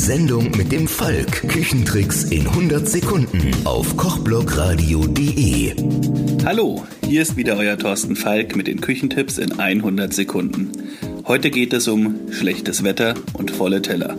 Sendung 0.00 0.50
mit 0.56 0.72
dem 0.72 0.88
Falk. 0.88 1.46
Küchentricks 1.46 2.24
in 2.24 2.46
100 2.46 2.88
Sekunden 2.88 3.50
auf 3.64 3.98
kochblogradio.de. 3.98 5.74
Hallo, 6.42 6.86
hier 7.06 7.20
ist 7.20 7.36
wieder 7.36 7.58
euer 7.58 7.76
Thorsten 7.76 8.16
Falk 8.16 8.56
mit 8.56 8.66
den 8.66 8.80
Küchentipps 8.80 9.36
in 9.36 9.60
100 9.60 10.14
Sekunden. 10.14 10.72
Heute 11.26 11.50
geht 11.50 11.74
es 11.74 11.86
um 11.86 12.32
schlechtes 12.32 12.82
Wetter 12.82 13.12
und 13.34 13.50
volle 13.50 13.82
Teller. 13.82 14.16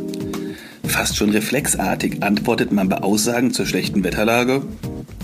Fast 0.83 1.17
schon 1.17 1.31
reflexartig 1.31 2.21
antwortet 2.21 2.71
man 2.71 2.87
bei 2.87 2.97
Aussagen 2.97 3.51
zur 3.51 3.65
schlechten 3.65 4.03
Wetterlage. 4.03 4.61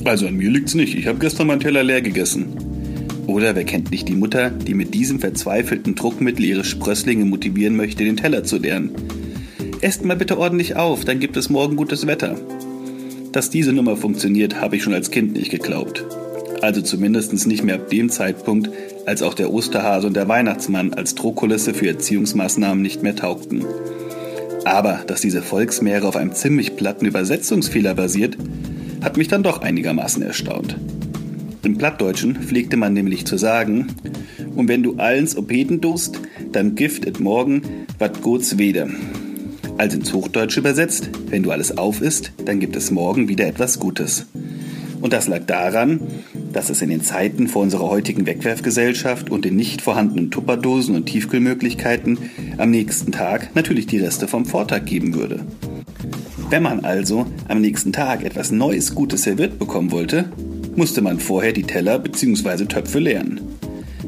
Also 0.05 0.25
an 0.25 0.37
mir 0.37 0.49
liegt's 0.49 0.73
nicht, 0.73 0.95
ich 0.95 1.05
habe 1.05 1.19
gestern 1.19 1.45
meinen 1.45 1.59
Teller 1.59 1.83
leer 1.83 2.01
gegessen. 2.01 2.47
Oder 3.27 3.55
wer 3.55 3.63
kennt 3.63 3.91
nicht 3.91 4.07
die 4.07 4.15
Mutter, 4.15 4.49
die 4.49 4.73
mit 4.73 4.95
diesem 4.95 5.19
verzweifelten 5.19 5.93
Druckmittel 5.93 6.43
ihre 6.43 6.63
Sprösslinge 6.63 7.25
motivieren 7.25 7.75
möchte, 7.75 8.03
den 8.03 8.17
Teller 8.17 8.43
zu 8.43 8.57
leeren? 8.57 8.89
Esst 9.81 10.03
mal 10.03 10.15
bitte 10.15 10.39
ordentlich 10.39 10.75
auf, 10.75 11.05
dann 11.05 11.19
gibt 11.19 11.37
es 11.37 11.49
morgen 11.49 11.75
gutes 11.75 12.07
Wetter. 12.07 12.35
Dass 13.31 13.51
diese 13.51 13.73
Nummer 13.73 13.95
funktioniert, 13.95 14.59
habe 14.59 14.75
ich 14.75 14.83
schon 14.83 14.93
als 14.93 15.11
Kind 15.11 15.33
nicht 15.33 15.51
geglaubt. 15.51 16.03
Also 16.61 16.81
zumindest 16.81 17.45
nicht 17.45 17.63
mehr 17.63 17.75
ab 17.75 17.89
dem 17.89 18.09
Zeitpunkt, 18.09 18.71
als 19.05 19.21
auch 19.21 19.35
der 19.35 19.53
Osterhase 19.53 20.07
und 20.07 20.15
der 20.15 20.27
Weihnachtsmann 20.27 20.93
als 20.95 21.13
Drohkulisse 21.13 21.75
für 21.75 21.87
Erziehungsmaßnahmen 21.87 22.81
nicht 22.81 23.03
mehr 23.03 23.15
taugten. 23.15 23.63
Aber 24.65 25.03
dass 25.05 25.21
diese 25.21 25.43
Volksmeere 25.43 26.07
auf 26.07 26.15
einem 26.15 26.33
ziemlich 26.33 26.75
platten 26.75 27.05
Übersetzungsfehler 27.05 27.93
basiert, 27.93 28.35
hat 29.01 29.17
mich 29.17 29.27
dann 29.27 29.43
doch 29.43 29.61
einigermaßen 29.61 30.23
erstaunt. 30.23 30.75
Im 31.63 31.77
Plattdeutschen 31.77 32.35
pflegte 32.35 32.77
man 32.77 32.93
nämlich 32.93 33.25
zu 33.25 33.37
sagen, 33.37 33.87
und 34.55 34.67
wenn 34.69 34.81
du 34.81 34.95
allens 34.95 35.37
opeten 35.37 35.81
dust, 35.81 36.19
dann 36.51 36.73
gift 36.73 37.05
et 37.05 37.19
morgen 37.19 37.61
wat 37.99 38.23
gots 38.23 38.57
wede. 38.57 38.89
Also 39.77 39.97
ins 39.97 40.13
Hochdeutsche 40.13 40.59
übersetzt, 40.59 41.09
wenn 41.29 41.43
du 41.43 41.51
alles 41.51 41.77
auf 41.77 42.01
isst, 42.01 42.31
dann 42.45 42.59
gibt 42.59 42.75
es 42.75 42.91
morgen 42.91 43.27
wieder 43.27 43.45
etwas 43.45 43.79
Gutes. 43.79 44.25
Und 45.01 45.13
das 45.13 45.27
lag 45.27 45.45
daran, 45.45 46.01
dass 46.51 46.69
es 46.69 46.81
in 46.81 46.89
den 46.89 47.01
Zeiten 47.01 47.47
vor 47.47 47.61
unserer 47.61 47.87
heutigen 47.87 48.25
Wegwerfgesellschaft 48.25 49.29
und 49.29 49.45
den 49.45 49.55
nicht 49.55 49.81
vorhandenen 49.81 50.31
Tupperdosen 50.31 50.95
und 50.95 51.05
Tiefkühlmöglichkeiten 51.05 52.17
am 52.57 52.71
nächsten 52.71 53.11
Tag 53.11 53.55
natürlich 53.55 53.85
die 53.85 53.99
Reste 53.99 54.27
vom 54.27 54.45
Vortag 54.45 54.85
geben 54.85 55.13
würde. 55.13 55.45
Wenn 56.49 56.63
man 56.63 56.83
also 56.83 57.27
am 57.47 57.61
nächsten 57.61 57.93
Tag 57.93 58.23
etwas 58.23 58.51
Neues, 58.51 58.95
Gutes 58.95 59.23
serviert 59.23 59.59
bekommen 59.59 59.91
wollte, 59.91 60.31
musste 60.75 61.01
man 61.01 61.19
vorher 61.19 61.51
die 61.51 61.63
Teller 61.63 61.99
bzw. 61.99 62.65
Töpfe 62.65 62.99
leeren. 62.99 63.41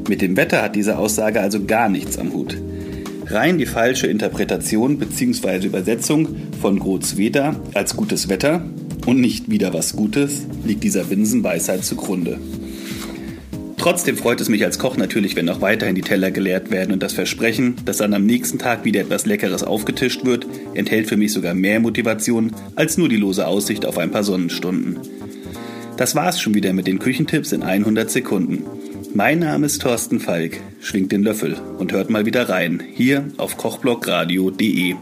Mit 0.08 0.22
dem 0.22 0.36
Wetter 0.36 0.62
hat 0.62 0.74
diese 0.74 0.98
Aussage 0.98 1.40
also 1.40 1.64
gar 1.64 1.88
nichts 1.88 2.18
am 2.18 2.32
Hut. 2.32 2.56
Rein 3.30 3.58
die 3.58 3.66
falsche 3.66 4.08
Interpretation 4.08 4.98
bzw. 4.98 5.66
Übersetzung 5.66 6.28
von 6.60 6.80
Großweder 6.80 7.54
als 7.74 7.94
gutes 7.94 8.28
Wetter 8.28 8.64
und 9.06 9.20
nicht 9.20 9.48
wieder 9.48 9.72
was 9.72 9.94
Gutes 9.94 10.46
liegt 10.64 10.82
dieser 10.82 11.04
Binsenweisheit 11.04 11.84
zugrunde. 11.84 12.40
Trotzdem 13.76 14.16
freut 14.16 14.40
es 14.40 14.48
mich 14.48 14.64
als 14.64 14.80
Koch 14.80 14.96
natürlich, 14.96 15.36
wenn 15.36 15.48
auch 15.48 15.60
weiterhin 15.60 15.94
die 15.94 16.02
Teller 16.02 16.32
geleert 16.32 16.72
werden 16.72 16.92
und 16.92 17.04
das 17.04 17.12
Versprechen, 17.12 17.76
dass 17.84 17.98
dann 17.98 18.14
am 18.14 18.26
nächsten 18.26 18.58
Tag 18.58 18.84
wieder 18.84 19.00
etwas 19.00 19.26
Leckeres 19.26 19.62
aufgetischt 19.62 20.24
wird, 20.24 20.46
enthält 20.74 21.06
für 21.06 21.16
mich 21.16 21.32
sogar 21.32 21.54
mehr 21.54 21.78
Motivation 21.78 22.50
als 22.74 22.98
nur 22.98 23.08
die 23.08 23.16
lose 23.16 23.46
Aussicht 23.46 23.86
auf 23.86 23.96
ein 23.96 24.10
paar 24.10 24.24
Sonnenstunden. 24.24 24.98
Das 25.96 26.16
war's 26.16 26.40
schon 26.40 26.54
wieder 26.54 26.72
mit 26.72 26.88
den 26.88 26.98
Küchentipps 26.98 27.52
in 27.52 27.62
100 27.62 28.10
Sekunden. 28.10 28.64
Mein 29.12 29.40
Name 29.40 29.66
ist 29.66 29.82
Thorsten 29.82 30.20
Falk. 30.20 30.60
Schwingt 30.80 31.10
den 31.10 31.24
Löffel 31.24 31.56
und 31.78 31.92
hört 31.92 32.10
mal 32.10 32.26
wieder 32.26 32.48
rein. 32.48 32.80
Hier 32.94 33.28
auf 33.38 33.56
kochblogradio.de. 33.56 34.94